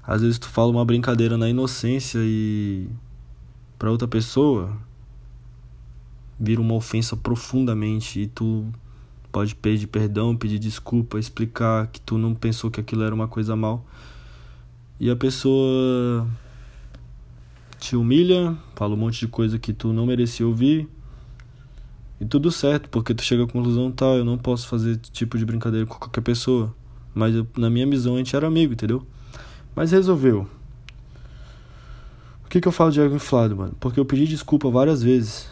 Às 0.03 0.21
vezes 0.21 0.37
tu 0.37 0.49
fala 0.49 0.71
uma 0.71 0.83
brincadeira 0.85 1.37
na 1.37 1.49
inocência 1.49 2.19
e 2.21 2.89
para 3.79 3.89
outra 3.89 4.07
pessoa 4.07 4.75
vira 6.39 6.61
uma 6.61 6.73
ofensa 6.73 7.15
profundamente 7.15 8.21
e 8.21 8.27
tu 8.27 8.65
pode 9.31 9.55
pedir 9.55 9.87
perdão, 9.87 10.35
pedir 10.35 10.59
desculpa, 10.59 11.19
explicar 11.19 11.87
que 11.87 11.99
tu 11.99 12.17
não 12.17 12.33
pensou 12.33 12.71
que 12.71 12.79
aquilo 12.79 13.03
era 13.03 13.13
uma 13.13 13.27
coisa 13.27 13.55
mal. 13.55 13.85
E 14.99 15.09
a 15.09 15.15
pessoa 15.15 16.25
te 17.79 17.95
humilha, 17.95 18.57
fala 18.75 18.93
um 18.93 18.97
monte 18.97 19.19
de 19.19 19.27
coisa 19.27 19.59
que 19.59 19.73
tu 19.73 19.91
não 19.91 20.05
merecia 20.05 20.47
ouvir. 20.47 20.87
E 22.19 22.25
tudo 22.25 22.49
certo, 22.49 22.89
porque 22.89 23.13
tu 23.13 23.21
chega 23.21 23.43
à 23.43 23.47
conclusão, 23.47 23.91
tá, 23.91 24.05
eu 24.05 24.23
não 24.23 24.37
posso 24.37 24.67
fazer 24.67 24.91
esse 24.91 25.11
tipo 25.11 25.37
de 25.37 25.45
brincadeira 25.45 25.85
com 25.85 25.95
qualquer 25.95 26.21
pessoa. 26.21 26.73
Mas 27.13 27.35
eu, 27.35 27.45
na 27.57 27.69
minha 27.69 27.85
visão 27.85 28.15
a 28.15 28.17
gente 28.17 28.35
era 28.35 28.47
amigo, 28.47 28.73
entendeu? 28.73 29.05
Mas 29.75 29.91
resolveu. 29.91 30.47
O 32.45 32.49
que, 32.49 32.61
que 32.61 32.67
eu 32.67 32.71
falo 32.71 32.91
de 32.91 33.01
ego 33.01 33.15
inflado, 33.15 33.57
mano? 33.57 33.75
Porque 33.79 33.99
eu 33.99 34.05
pedi 34.05 34.25
desculpa 34.25 34.69
várias 34.69 35.03
vezes. 35.03 35.49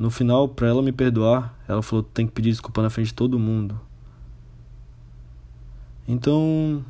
No 0.00 0.10
final, 0.10 0.48
pra 0.48 0.66
ela 0.66 0.80
me 0.80 0.92
perdoar, 0.92 1.54
ela 1.68 1.82
falou: 1.82 2.02
tem 2.02 2.26
que 2.26 2.32
pedir 2.32 2.48
desculpa 2.48 2.80
na 2.80 2.88
frente 2.88 3.08
de 3.08 3.14
todo 3.14 3.38
mundo. 3.38 3.78
Então, 6.08 6.82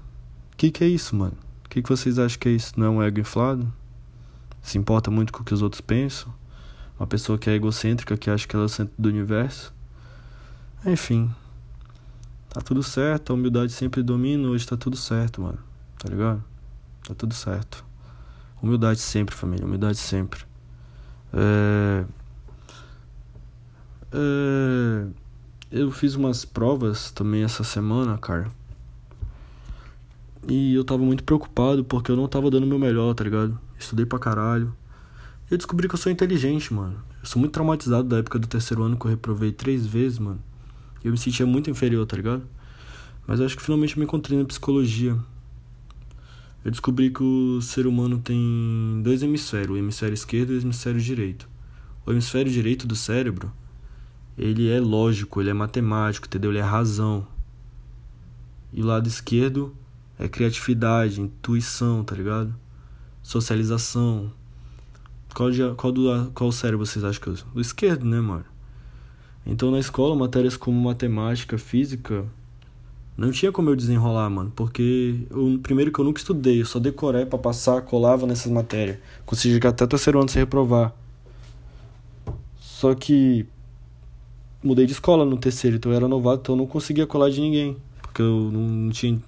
o 0.52 0.56
que, 0.56 0.70
que 0.70 0.84
é 0.84 0.86
isso, 0.86 1.16
mano? 1.16 1.36
O 1.64 1.68
que, 1.68 1.82
que 1.82 1.88
vocês 1.88 2.20
acham 2.20 2.38
que 2.38 2.48
é 2.48 2.52
isso? 2.52 2.78
Não 2.78 2.86
é 2.86 2.88
um 2.88 3.02
ego 3.02 3.18
inflado? 3.18 3.70
Se 4.62 4.78
importa 4.78 5.10
muito 5.10 5.32
com 5.32 5.42
o 5.42 5.44
que 5.44 5.52
os 5.52 5.60
outros 5.60 5.80
pensam? 5.80 6.32
Uma 7.00 7.06
pessoa 7.08 7.36
que 7.36 7.50
é 7.50 7.54
egocêntrica, 7.54 8.16
que 8.16 8.30
acha 8.30 8.46
que 8.46 8.54
ela 8.54 8.64
é 8.64 8.66
o 8.66 8.68
centro 8.68 8.94
do 8.96 9.08
universo? 9.08 9.74
Enfim. 10.86 11.28
Tá 12.48 12.60
tudo 12.60 12.80
certo, 12.80 13.32
a 13.32 13.34
humildade 13.34 13.72
sempre 13.72 14.04
domina, 14.04 14.46
hoje 14.46 14.64
tá 14.64 14.76
tudo 14.76 14.96
certo, 14.96 15.42
mano. 15.42 15.58
Tá 15.98 16.08
ligado? 16.08 16.44
Tá 17.08 17.14
tudo 17.14 17.34
certo. 17.34 17.84
Humildade 18.62 19.00
sempre, 19.00 19.34
família, 19.34 19.66
humildade 19.66 19.98
sempre. 19.98 20.44
É... 21.32 22.04
É... 24.12 25.06
Eu 25.70 25.90
fiz 25.92 26.16
umas 26.16 26.44
provas 26.44 27.10
também 27.12 27.44
essa 27.44 27.62
semana, 27.62 28.18
cara. 28.18 28.50
E 30.48 30.74
eu 30.74 30.84
tava 30.84 31.02
muito 31.04 31.22
preocupado 31.22 31.84
porque 31.84 32.10
eu 32.10 32.16
não 32.16 32.26
tava 32.26 32.50
dando 32.50 32.64
o 32.64 32.66
meu 32.66 32.78
melhor, 32.78 33.14
tá 33.14 33.22
ligado? 33.22 33.58
Estudei 33.78 34.04
pra 34.04 34.18
caralho. 34.18 34.74
E 35.48 35.54
eu 35.54 35.58
descobri 35.58 35.88
que 35.88 35.94
eu 35.94 35.98
sou 35.98 36.10
inteligente, 36.10 36.74
mano. 36.74 36.96
Eu 37.22 37.26
sou 37.26 37.38
muito 37.38 37.52
traumatizado 37.52 38.08
da 38.08 38.18
época 38.18 38.38
do 38.38 38.48
terceiro 38.48 38.82
ano 38.82 38.96
que 38.96 39.04
eu 39.04 39.10
reprovei 39.10 39.52
três 39.52 39.86
vezes, 39.86 40.18
mano. 40.18 40.40
Eu 41.04 41.12
me 41.12 41.18
sentia 41.18 41.46
muito 41.46 41.70
inferior, 41.70 42.04
tá 42.04 42.16
ligado? 42.16 42.42
Mas 43.26 43.40
acho 43.40 43.56
que 43.56 43.62
finalmente 43.62 43.94
eu 43.94 44.00
me 44.00 44.04
encontrei 44.06 44.38
na 44.38 44.44
psicologia. 44.44 45.16
Eu 46.64 46.70
descobri 46.70 47.10
que 47.10 47.22
o 47.22 47.60
ser 47.62 47.86
humano 47.86 48.18
tem 48.18 49.00
dois 49.04 49.22
hemisférios, 49.22 49.70
o 49.70 49.76
hemisfério 49.76 50.14
esquerdo 50.14 50.52
e 50.52 50.56
o 50.56 50.60
hemisfério 50.60 51.00
direito. 51.00 51.48
O 52.04 52.10
hemisfério 52.10 52.50
direito 52.50 52.86
do 52.86 52.96
cérebro, 52.96 53.52
ele 54.40 54.70
é 54.70 54.80
lógico, 54.80 55.38
ele 55.38 55.50
é 55.50 55.52
matemático, 55.52 56.26
entendeu? 56.26 56.50
Ele 56.50 56.60
é 56.60 56.62
razão. 56.62 57.26
E 58.72 58.82
o 58.82 58.86
lado 58.86 59.06
esquerdo 59.06 59.76
é 60.18 60.28
criatividade, 60.28 61.20
intuição, 61.20 62.02
tá 62.02 62.16
ligado? 62.16 62.54
Socialização. 63.22 64.32
Qual, 65.34 65.50
de, 65.50 65.60
qual, 65.74 65.92
do, 65.92 66.30
qual 66.32 66.50
cérebro 66.50 66.86
vocês 66.86 67.04
acham 67.04 67.20
que 67.20 67.28
uso? 67.28 67.46
O 67.54 67.60
esquerdo, 67.60 68.06
né, 68.06 68.18
mano? 68.18 68.46
Então 69.44 69.70
na 69.70 69.78
escola, 69.78 70.16
matérias 70.16 70.56
como 70.56 70.80
matemática, 70.80 71.58
física, 71.58 72.24
não 73.18 73.30
tinha 73.30 73.52
como 73.52 73.68
eu 73.68 73.76
desenrolar, 73.76 74.30
mano. 74.30 74.50
Porque, 74.56 75.26
eu, 75.28 75.60
primeiro 75.62 75.92
que 75.92 76.00
eu 76.00 76.04
nunca 76.06 76.18
estudei, 76.18 76.62
eu 76.62 76.66
só 76.66 76.78
decorei 76.78 77.26
para 77.26 77.38
passar, 77.38 77.82
colava 77.82 78.26
nessas 78.26 78.50
matérias. 78.50 78.96
Consegui 79.26 79.66
até 79.66 79.86
terceiro 79.86 80.18
ano 80.18 80.30
sem 80.30 80.40
reprovar. 80.40 80.94
Só 82.58 82.94
que 82.94 83.46
mudei 84.62 84.86
de 84.86 84.92
escola 84.92 85.24
no 85.24 85.36
terceiro, 85.36 85.76
então 85.76 85.92
eu 85.92 85.96
era 85.96 86.08
novato, 86.08 86.42
então 86.42 86.54
eu 86.54 86.58
não 86.58 86.66
conseguia 86.66 87.06
colar 87.06 87.30
de 87.30 87.40
ninguém. 87.40 87.76
Porque 88.02 88.22
eu 88.22 88.50
não, 88.52 88.90
tinha. 88.90 89.20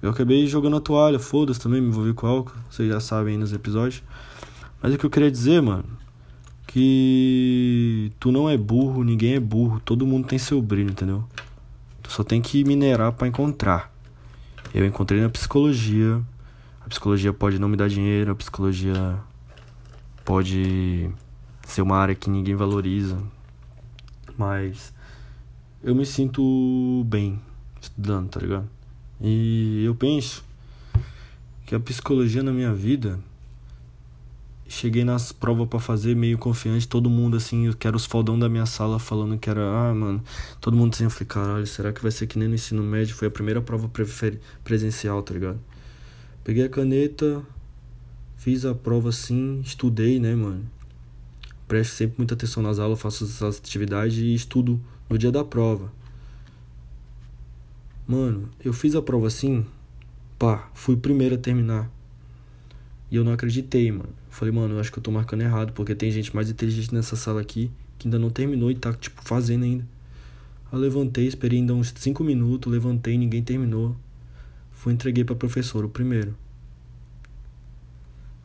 Eu 0.00 0.10
acabei 0.10 0.46
jogando 0.46 0.76
a 0.76 0.80
toalha, 0.80 1.18
foda-se 1.18 1.60
também, 1.60 1.80
me 1.80 1.88
envolvi 1.88 2.12
com 2.12 2.26
álcool, 2.26 2.52
vocês 2.70 2.88
já 2.88 3.00
sabem 3.00 3.34
aí 3.34 3.40
nos 3.40 3.52
episódios. 3.52 4.02
Mas 4.82 4.94
o 4.94 4.98
que 4.98 5.06
eu 5.06 5.10
queria 5.10 5.30
dizer, 5.30 5.62
mano, 5.62 5.84
que 6.66 8.12
tu 8.20 8.30
não 8.30 8.48
é 8.48 8.56
burro, 8.56 9.02
ninguém 9.02 9.34
é 9.34 9.40
burro, 9.40 9.80
todo 9.80 10.06
mundo 10.06 10.26
tem 10.26 10.38
seu 10.38 10.60
brilho, 10.60 10.90
entendeu? 10.90 11.24
Tu 12.02 12.12
só 12.12 12.22
tem 12.22 12.42
que 12.42 12.64
minerar 12.64 13.12
para 13.12 13.26
encontrar. 13.26 13.92
Eu 14.74 14.84
encontrei 14.84 15.20
na 15.20 15.28
psicologia. 15.28 16.20
A 16.84 16.88
psicologia 16.88 17.32
pode 17.32 17.58
não 17.58 17.68
me 17.68 17.76
dar 17.76 17.88
dinheiro, 17.88 18.32
a 18.32 18.34
psicologia 18.34 19.16
pode 20.24 21.10
ser 21.66 21.80
uma 21.80 21.96
área 21.96 22.14
que 22.14 22.28
ninguém 22.28 22.54
valoriza, 22.54 23.16
mas 24.36 24.92
eu 25.82 25.94
me 25.94 26.06
sinto 26.06 27.04
bem 27.06 27.40
estudando, 27.80 28.28
tá 28.28 28.40
ligado? 28.40 28.68
E 29.20 29.84
eu 29.84 29.94
penso 29.94 30.44
que 31.66 31.74
a 31.74 31.80
psicologia 31.80 32.42
na 32.42 32.52
minha 32.52 32.74
vida 32.74 33.18
cheguei 34.66 35.04
nas 35.04 35.30
provas 35.30 35.68
para 35.68 35.78
fazer 35.78 36.16
meio 36.16 36.38
confiante, 36.38 36.88
todo 36.88 37.08
mundo 37.08 37.36
assim, 37.36 37.66
eu 37.66 37.74
quero 37.74 37.96
os 37.96 38.06
faldão 38.06 38.38
da 38.38 38.48
minha 38.48 38.66
sala 38.66 38.98
falando 38.98 39.38
que 39.38 39.48
era, 39.48 39.60
ah, 39.60 39.94
mano, 39.94 40.22
todo 40.60 40.76
mundo 40.76 40.94
assim, 40.94 41.04
eu 41.04 41.10
falei, 41.10 41.26
caralho, 41.26 41.66
será 41.66 41.92
que 41.92 42.02
vai 42.02 42.10
ser 42.10 42.26
que 42.26 42.38
nem 42.38 42.48
no 42.48 42.54
ensino 42.54 42.82
médio? 42.82 43.14
Foi 43.14 43.28
a 43.28 43.30
primeira 43.30 43.60
prova 43.60 43.90
presencial, 44.62 45.22
tá 45.22 45.34
ligado? 45.34 45.60
Peguei 46.42 46.64
a 46.64 46.68
caneta, 46.68 47.42
fiz 48.36 48.64
a 48.64 48.74
prova 48.74 49.10
assim, 49.10 49.60
estudei, 49.60 50.18
né, 50.18 50.34
mano? 50.34 50.64
Presto 51.66 51.92
sempre 51.92 52.16
muita 52.18 52.34
atenção 52.34 52.62
nas 52.62 52.78
aulas, 52.78 53.00
faço 53.00 53.24
as 53.24 53.58
atividades 53.58 54.18
e 54.18 54.34
estudo 54.34 54.80
no 55.08 55.18
dia 55.18 55.32
da 55.32 55.44
prova. 55.44 55.92
Mano, 58.06 58.48
eu 58.62 58.72
fiz 58.72 58.94
a 58.94 59.02
prova 59.02 59.26
assim, 59.26 59.64
pá, 60.38 60.68
fui 60.74 60.94
o 60.94 60.98
primeiro 60.98 61.36
a 61.36 61.38
terminar. 61.38 61.90
E 63.10 63.16
eu 63.16 63.24
não 63.24 63.32
acreditei, 63.32 63.90
mano. 63.90 64.10
Falei, 64.28 64.52
mano, 64.52 64.74
eu 64.74 64.80
acho 64.80 64.92
que 64.92 64.98
eu 64.98 65.02
tô 65.02 65.10
marcando 65.10 65.42
errado, 65.42 65.72
porque 65.72 65.94
tem 65.94 66.10
gente 66.10 66.34
mais 66.34 66.50
inteligente 66.50 66.92
nessa 66.94 67.16
sala 67.16 67.40
aqui 67.40 67.70
que 67.98 68.08
ainda 68.08 68.18
não 68.18 68.30
terminou 68.30 68.70
e 68.70 68.74
tá, 68.74 68.92
tipo, 68.92 69.22
fazendo 69.22 69.64
ainda. 69.64 69.86
Eu 70.72 70.78
levantei, 70.78 71.26
esperei 71.26 71.60
ainda 71.60 71.72
uns 71.72 71.94
5 71.96 72.22
minutos, 72.24 72.70
levantei, 72.70 73.16
ninguém 73.16 73.42
terminou. 73.42 73.96
Fui 74.72 74.92
entreguei 74.92 75.24
pra 75.24 75.36
professora, 75.36 75.86
o 75.86 75.88
primeiro. 75.88 76.36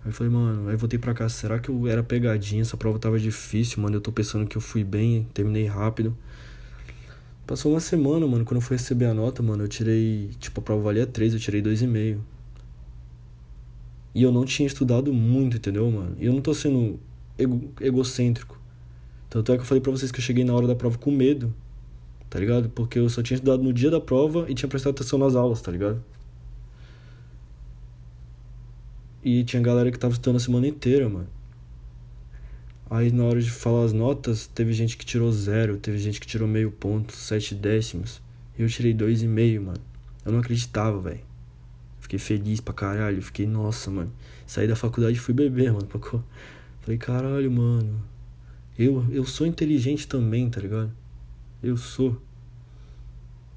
Aí 0.10 0.13
falei, 0.13 0.34
mano, 0.34 0.70
aí 0.70 0.75
voltei 0.75 0.98
pra 0.98 1.13
casa, 1.13 1.36
será 1.36 1.60
que 1.60 1.70
eu 1.70 1.88
era 1.88 2.01
pegadinha? 2.01 2.63
Essa 2.63 2.75
prova 2.75 2.98
tava 2.98 3.20
difícil, 3.20 3.80
mano. 3.84 3.98
Eu 3.98 4.01
tô 4.01 4.12
pensando 4.12 4.48
que 4.48 4.58
eu 4.58 4.62
fui 4.62 4.84
bem, 4.84 5.28
terminei 5.36 5.68
rápido. 5.68 6.18
Passou 7.46 7.74
uma 7.74 7.80
semana, 7.80 8.25
mano, 8.25 8.44
quando 8.44 8.56
eu 8.56 8.62
fui 8.62 8.75
receber 8.75 9.06
a 9.06 9.13
nota, 9.13 9.44
mano, 9.44 9.63
eu 9.63 9.68
tirei, 9.68 10.32
tipo, 10.39 10.62
a 10.62 10.63
prova 10.63 10.82
valia 10.82 11.06
3, 11.06 11.36
eu 11.36 11.39
tirei 11.39 11.62
2,5. 11.62 12.17
E 14.15 14.24
eu 14.24 14.32
não 14.32 14.45
tinha 14.45 14.65
estudado 14.65 15.13
muito, 15.13 15.58
entendeu, 15.58 15.89
mano? 15.91 16.15
E 16.19 16.26
eu 16.26 16.34
não 16.34 16.41
tô 16.41 16.56
sendo 16.56 17.00
ego, 17.38 17.72
egocêntrico. 17.80 18.60
Tanto 19.30 19.52
é 19.52 19.58
que 19.58 19.62
eu 19.62 19.65
falei 19.65 19.82
pra 19.82 19.91
vocês 19.91 20.12
que 20.12 20.17
eu 20.17 20.24
cheguei 20.24 20.43
na 20.43 20.56
hora 20.56 20.65
da 20.65 20.76
prova 20.76 20.98
com 20.98 21.12
medo, 21.12 21.54
tá 22.32 22.39
ligado? 22.39 22.67
Porque 22.69 22.98
eu 22.98 23.08
só 23.10 23.22
tinha 23.22 23.36
estudado 23.36 23.62
no 23.62 23.72
dia 23.72 23.91
da 23.91 24.02
prova 24.02 24.48
e 24.50 24.56
tinha 24.56 24.67
prestado 24.67 24.95
atenção 24.95 25.19
nas 25.19 25.36
aulas, 25.36 25.62
tá 25.62 25.72
ligado? 25.72 26.04
E 29.23 29.43
tinha 29.43 29.62
galera 29.62 29.91
que 29.91 29.99
tava 29.99 30.13
estudando 30.13 30.38
a 30.38 30.39
semana 30.39 30.67
inteira, 30.67 31.10
mano. 31.10 31.27
Aí 32.89 33.12
na 33.12 33.23
hora 33.23 33.41
de 33.41 33.51
falar 33.51 33.86
as 33.86 33.93
notas, 33.93 34.47
teve 34.47 34.73
gente 34.73 34.97
que 34.97 35.05
tirou 35.05 35.32
zero, 35.32 35.77
teve 35.77 35.97
gente 35.99 36.19
que 36.19 36.25
tirou 36.25 36.47
meio 36.47 36.71
ponto, 36.71 37.13
sete 37.13 37.53
décimos. 37.53 38.21
E 38.58 38.62
eu 38.62 38.67
tirei 38.67 38.93
dois 38.93 39.21
e 39.21 39.27
meio, 39.27 39.62
mano. 39.62 39.82
Eu 40.25 40.32
não 40.32 40.39
acreditava, 40.39 40.99
velho. 40.99 41.21
Fiquei 41.99 42.17
feliz 42.17 42.60
pra 42.60 42.73
caralho. 42.73 43.21
Fiquei, 43.21 43.45
nossa, 43.45 43.91
mano. 43.91 44.12
Saí 44.47 44.67
da 44.67 44.75
faculdade 44.75 45.17
e 45.17 45.19
fui 45.19 45.34
beber, 45.34 45.71
mano. 45.71 45.88
Falei, 46.82 46.97
caralho, 46.97 47.51
mano. 47.51 48.01
Eu, 48.77 49.05
eu 49.12 49.25
sou 49.25 49.45
inteligente 49.45 50.08
também, 50.08 50.49
tá 50.49 50.60
ligado? 50.60 50.91
Eu 51.62 51.77
sou. 51.77 52.19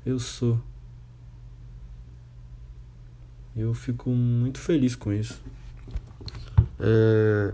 Eu 0.05 0.19
sou. 0.19 0.61
Eu 3.57 3.75
fico 3.75 4.11
muito 4.11 4.59
feliz 4.59 4.97
com 4.97 5.13
isso. 5.13 5.43
É... 6.81 7.53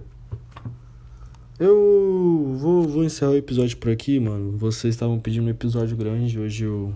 Eu 1.58 2.54
vou, 2.56 2.84
vou 2.84 3.04
encerrar 3.04 3.32
o 3.32 3.36
episódio 3.36 3.76
por 3.78 3.90
aqui, 3.90 4.20
mano. 4.20 4.56
Vocês 4.56 4.94
estavam 4.94 5.18
pedindo 5.18 5.46
um 5.46 5.50
episódio 5.50 5.96
grande. 5.96 6.38
Hoje 6.38 6.64
eu 6.64 6.94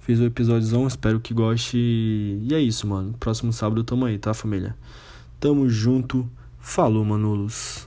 fiz 0.00 0.18
o 0.18 0.24
episódiozão. 0.24 0.88
Espero 0.88 1.20
que 1.20 1.32
goste. 1.32 1.76
E 1.78 2.48
é 2.52 2.58
isso, 2.58 2.84
mano. 2.86 3.14
Próximo 3.20 3.52
sábado 3.52 3.84
tamo 3.84 4.04
aí, 4.04 4.18
tá, 4.18 4.34
família? 4.34 4.76
Tamo 5.38 5.68
junto. 5.68 6.28
Falou, 6.58 7.04
Manulos. 7.04 7.86